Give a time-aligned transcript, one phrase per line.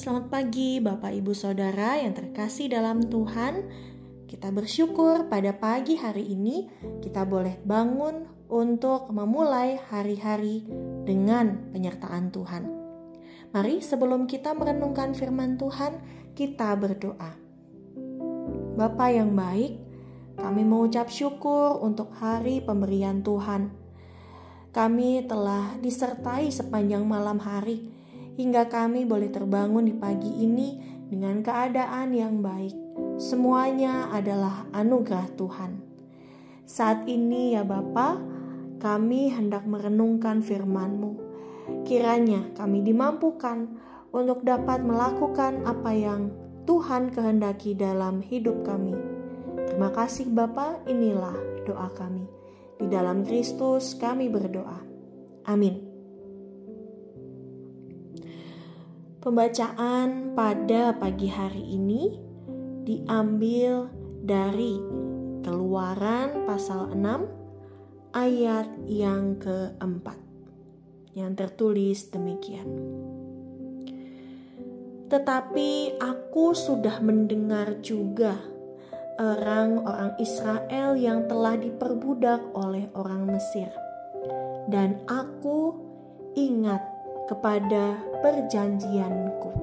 [0.00, 3.68] Selamat pagi, Bapak, Ibu, Saudara yang terkasih dalam Tuhan.
[4.24, 6.72] Kita bersyukur pada pagi hari ini
[7.04, 10.64] kita boleh bangun untuk memulai hari-hari
[11.04, 12.64] dengan penyertaan Tuhan.
[13.52, 16.00] Mari, sebelum kita merenungkan firman Tuhan,
[16.32, 17.36] kita berdoa.
[18.80, 19.84] Bapa yang baik,
[20.40, 23.68] kami mengucap syukur untuk hari pemberian Tuhan.
[24.72, 27.89] Kami telah disertai sepanjang malam hari
[28.40, 30.80] hingga kami boleh terbangun di pagi ini
[31.12, 32.72] dengan keadaan yang baik.
[33.20, 35.72] Semuanya adalah anugerah Tuhan.
[36.64, 38.16] Saat ini ya Bapa,
[38.80, 41.28] kami hendak merenungkan firman-Mu.
[41.84, 43.68] Kiranya kami dimampukan
[44.08, 46.32] untuk dapat melakukan apa yang
[46.64, 48.96] Tuhan kehendaki dalam hidup kami.
[49.68, 51.36] Terima kasih Bapa, inilah
[51.68, 52.24] doa kami.
[52.80, 54.80] Di dalam Kristus kami berdoa.
[55.44, 55.89] Amin.
[59.20, 62.08] Pembacaan pada pagi hari ini
[62.88, 63.92] diambil
[64.24, 64.80] dari
[65.44, 70.16] Keluaran pasal 6 ayat yang keempat
[71.12, 72.64] yang tertulis demikian.
[75.12, 78.40] Tetapi aku sudah mendengar juga
[79.20, 83.68] orang-orang Israel yang telah diperbudak oleh orang Mesir.
[84.64, 85.76] Dan aku
[86.40, 86.99] ingat
[87.30, 89.54] kepada perjanjianku.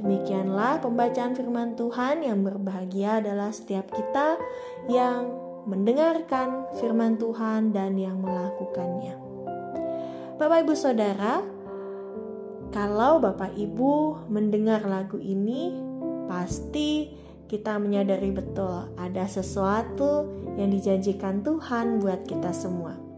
[0.00, 4.40] Demikianlah pembacaan firman Tuhan yang berbahagia adalah setiap kita
[4.88, 5.28] yang
[5.68, 9.14] mendengarkan firman Tuhan dan yang melakukannya.
[10.40, 11.44] Bapak Ibu Saudara,
[12.72, 15.76] kalau Bapak Ibu mendengar lagu ini,
[16.26, 17.12] pasti
[17.46, 20.24] kita menyadari betul ada sesuatu
[20.56, 23.11] yang dijanjikan Tuhan buat kita semua.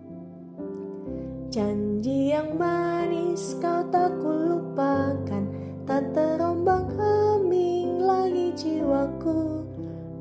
[1.55, 5.47] Janji yang manis kau tak kulupakan.
[5.87, 9.63] Tak terombang ambing lagi jiwaku.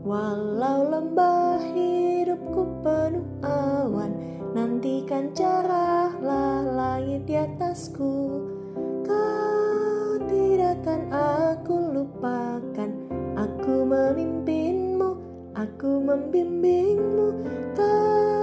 [0.05, 4.13] Walau lembah hidupku penuh awan
[4.53, 8.45] Nantikan cerahlah langit di atasku.
[9.01, 11.01] Kau tidak akan
[11.49, 12.89] aku lupakan.
[13.41, 15.17] Aku memimpinmu,
[15.57, 17.41] aku membimbingmu.
[17.73, 18.42] Kau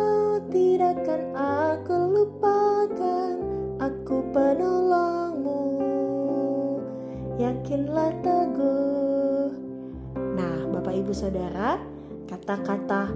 [0.50, 3.32] tidak akan aku lupakan
[3.78, 5.62] Aku penolongmu
[7.38, 9.48] Yakinlah teguh
[10.14, 11.78] Nah Bapak Ibu Saudara
[12.26, 13.14] Kata-kata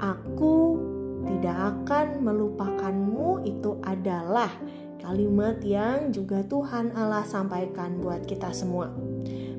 [0.00, 0.82] aku
[1.22, 4.50] tidak akan melupakanmu itu adalah
[4.98, 8.90] kalimat yang juga Tuhan Allah sampaikan buat kita semua.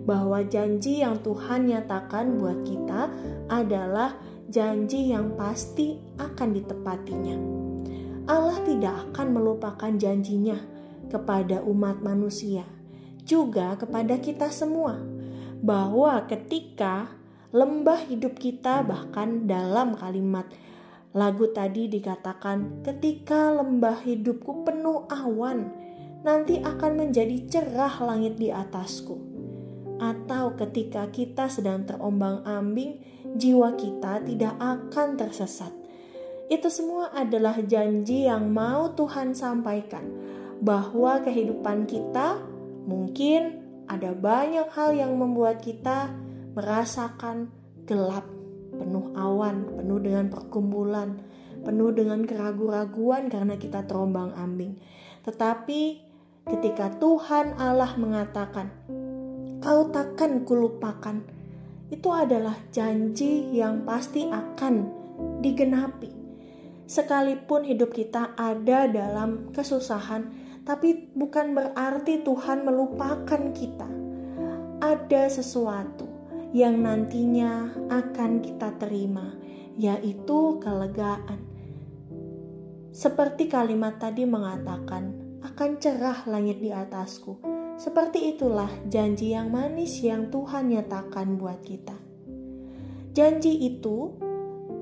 [0.04, 3.08] Bahwa janji yang Tuhan nyatakan buat kita
[3.48, 4.20] adalah
[4.54, 7.38] janji yang pasti akan ditepatinya.
[8.30, 10.62] Allah tidak akan melupakan janjinya
[11.10, 12.62] kepada umat manusia,
[13.26, 15.02] juga kepada kita semua,
[15.66, 17.10] bahwa ketika
[17.50, 20.46] lembah hidup kita, bahkan dalam kalimat
[21.18, 25.74] lagu tadi dikatakan, "Ketika lembah hidupku penuh awan,
[26.22, 29.18] nanti akan menjadi cerah langit di atasku."
[29.98, 35.74] Atau ketika kita sedang terombang-ambing, jiwa kita tidak akan tersesat.
[36.52, 40.06] Itu semua adalah janji yang mau Tuhan sampaikan
[40.62, 42.40] bahwa kehidupan kita
[42.86, 46.12] mungkin ada banyak hal yang membuat kita
[46.54, 47.52] merasakan
[47.84, 48.24] gelap,
[48.72, 51.20] penuh awan, penuh dengan perkumpulan,
[51.64, 54.78] penuh dengan keraguan-raguan karena kita terombang-ambing.
[55.24, 55.82] Tetapi
[56.48, 58.72] ketika Tuhan Allah mengatakan,
[59.64, 61.43] "Kau takkan kulupakan,"
[61.94, 64.90] itu adalah janji yang pasti akan
[65.46, 66.10] digenapi.
[66.90, 70.34] Sekalipun hidup kita ada dalam kesusahan,
[70.66, 73.86] tapi bukan berarti Tuhan melupakan kita.
[74.82, 76.10] Ada sesuatu
[76.50, 79.38] yang nantinya akan kita terima,
[79.78, 81.40] yaitu kelegaan.
[82.90, 85.14] Seperti kalimat tadi mengatakan,
[85.46, 91.98] akan cerah langit di atasku seperti itulah janji yang manis yang Tuhan nyatakan buat kita.
[93.14, 94.18] Janji itu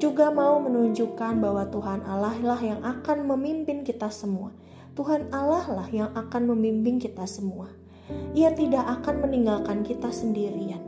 [0.01, 4.55] juga mau menunjukkan bahwa Tuhan Allah lah yang akan memimpin kita semua.
[4.97, 7.71] Tuhan Allah lah yang akan membimbing kita semua.
[8.35, 10.83] Ia tidak akan meninggalkan kita sendirian.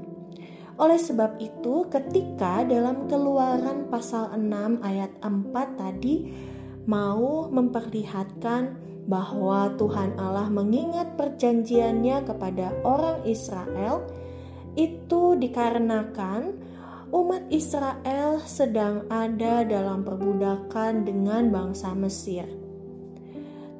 [0.82, 6.34] Oleh sebab itu, ketika dalam Keluaran pasal 6 ayat 4 tadi
[6.90, 14.08] mau memperlihatkan bahwa Tuhan Allah mengingat perjanjiannya kepada orang Israel
[14.74, 16.56] itu dikarenakan
[17.14, 22.48] umat Israel sedang ada dalam perbudakan dengan bangsa Mesir.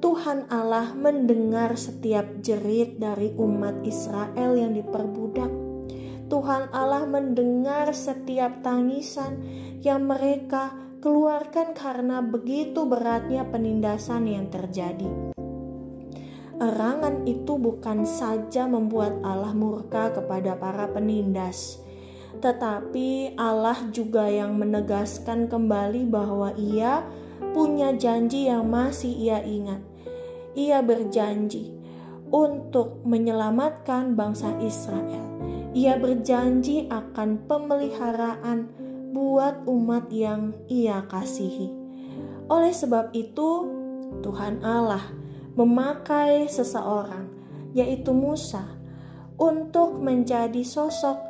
[0.04, 5.50] Tuhan Allah mendengar setiap jerit dari umat Israel yang diperbudak.
[6.28, 9.40] Tuhan Allah mendengar setiap tangisan
[9.80, 15.36] yang mereka keluarkan karena begitu beratnya penindasan yang terjadi.
[16.64, 21.84] Erangan itu bukan saja membuat Allah murka kepada para penindas,
[22.40, 27.04] tetapi Allah juga yang menegaskan kembali bahwa Ia
[27.52, 29.94] punya janji yang masih Ia ingat
[30.54, 31.74] ia berjanji
[32.30, 35.22] untuk menyelamatkan bangsa Israel.
[35.74, 38.83] Ia berjanji akan pemeliharaan
[39.14, 41.70] buat umat yang ia kasihi.
[42.50, 43.70] Oleh sebab itu,
[44.26, 45.06] Tuhan Allah
[45.54, 47.30] memakai seseorang,
[47.78, 48.66] yaitu Musa,
[49.38, 51.22] untuk menjadi sosok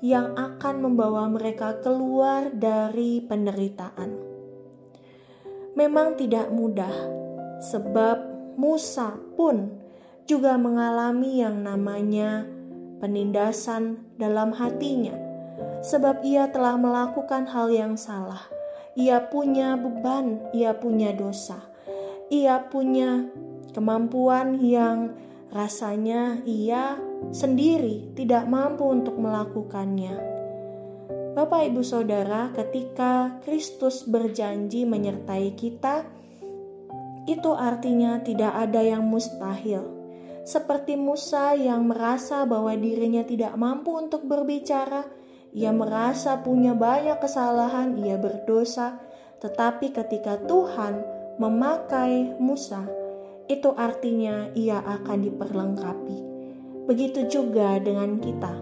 [0.00, 4.16] yang akan membawa mereka keluar dari penderitaan.
[5.76, 6.92] Memang tidak mudah,
[7.60, 8.16] sebab
[8.56, 9.72] Musa pun
[10.24, 12.44] juga mengalami yang namanya
[13.00, 15.29] penindasan dalam hatinya,
[15.80, 18.44] sebab ia telah melakukan hal yang salah.
[18.98, 21.62] Ia punya beban, ia punya dosa,
[22.28, 23.26] ia punya
[23.70, 25.14] kemampuan yang
[25.50, 26.98] rasanya ia
[27.34, 30.30] sendiri tidak mampu untuk melakukannya.
[31.30, 36.02] Bapak, ibu, saudara, ketika Kristus berjanji menyertai kita,
[37.30, 39.86] itu artinya tidak ada yang mustahil.
[40.42, 45.06] Seperti Musa yang merasa bahwa dirinya tidak mampu untuk berbicara,
[45.50, 49.02] ia merasa punya banyak kesalahan, ia berdosa,
[49.42, 51.02] tetapi ketika Tuhan
[51.42, 52.86] memakai Musa,
[53.50, 56.18] itu artinya ia akan diperlengkapi.
[56.86, 58.54] Begitu juga dengan kita.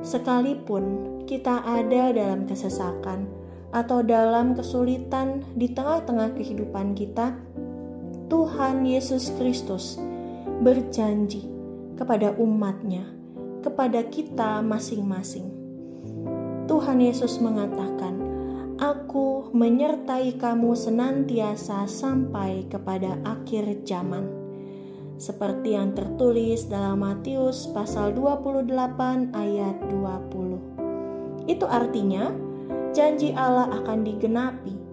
[0.00, 0.84] Sekalipun
[1.28, 3.28] kita ada dalam kesesakan
[3.74, 7.36] atau dalam kesulitan di tengah-tengah kehidupan kita,
[8.32, 10.00] Tuhan Yesus Kristus
[10.64, 11.44] berjanji
[12.00, 13.04] kepada umatnya,
[13.60, 15.55] kepada kita masing-masing.
[16.66, 18.18] Tuhan Yesus mengatakan,
[18.76, 24.28] Aku menyertai kamu senantiasa sampai kepada akhir zaman.
[25.16, 31.48] Seperti yang tertulis dalam Matius pasal 28 ayat 20.
[31.48, 32.28] Itu artinya
[32.92, 34.86] janji Allah akan digenapi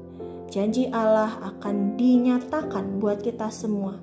[0.54, 3.98] janji Allah akan dinyatakan buat kita semua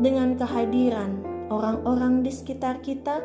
[0.00, 1.20] dengan kehadiran
[1.52, 3.20] orang-orang di sekitar kita,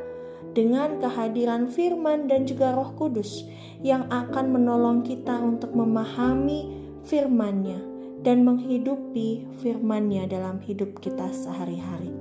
[0.51, 3.47] dengan kehadiran firman dan juga roh kudus
[3.79, 6.71] yang akan menolong kita untuk memahami
[7.07, 7.79] firman-Nya
[8.21, 12.13] dan menghidupi firman-Nya dalam hidup kita sehari-hari.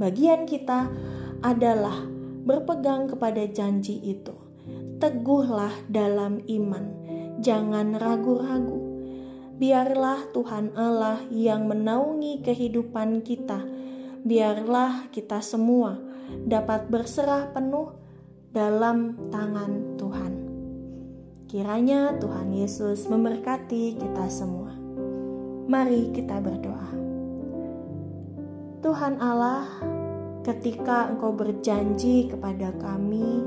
[0.00, 0.88] Bagian kita
[1.44, 2.06] adalah
[2.44, 4.32] berpegang kepada janji itu.
[5.02, 6.84] Teguhlah dalam iman,
[7.44, 8.84] jangan ragu-ragu
[9.54, 13.62] biarlah Tuhan Allah yang menaungi kehidupan kita.
[14.24, 16.00] Biarlah kita semua
[16.44, 17.94] dapat berserah penuh
[18.54, 20.32] dalam tangan Tuhan.
[21.50, 24.74] Kiranya Tuhan Yesus memberkati kita semua.
[25.70, 26.90] Mari kita berdoa.
[28.84, 29.64] Tuhan Allah,
[30.44, 33.40] ketika Engkau berjanji kepada kami,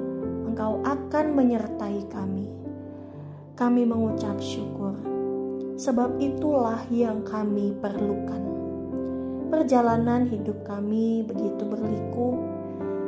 [0.50, 2.50] Engkau akan menyertai kami.
[3.54, 5.18] Kami mengucap syukur
[5.78, 8.42] sebab itulah yang kami perlukan.
[9.48, 12.36] Perjalanan hidup kami begitu berliku,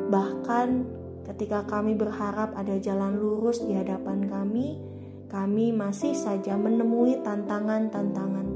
[0.09, 0.89] bahkan
[1.29, 4.81] ketika kami berharap ada jalan lurus di hadapan kami,
[5.29, 8.47] kami masih saja menemui tantangan-tantangan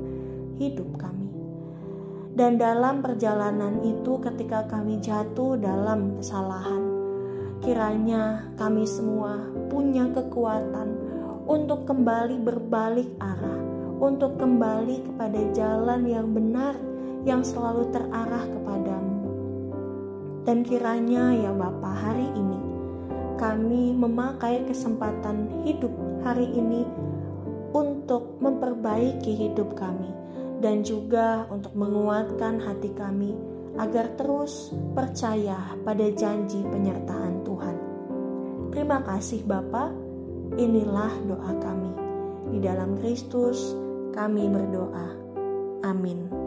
[0.58, 1.30] hidup kami.
[2.34, 6.82] Dan dalam perjalanan itu, ketika kami jatuh dalam kesalahan,
[7.62, 9.38] kiranya kami semua
[9.70, 10.98] punya kekuatan
[11.46, 13.62] untuk kembali berbalik arah
[14.04, 16.76] untuk kembali kepada jalan yang benar
[17.24, 19.13] yang selalu terarah kepadamu.
[20.44, 22.60] Dan kiranya ya Bapa hari ini
[23.40, 25.92] kami memakai kesempatan hidup
[26.24, 26.84] hari ini
[27.74, 30.12] untuk memperbaiki hidup kami
[30.64, 33.36] dan juga untuk menguatkan hati kami
[33.76, 37.76] agar terus percaya pada janji penyertaan Tuhan.
[38.70, 39.92] Terima kasih Bapa,
[40.56, 41.92] inilah doa kami.
[42.54, 43.74] Di dalam Kristus
[44.14, 45.08] kami berdoa.
[45.84, 46.43] Amin.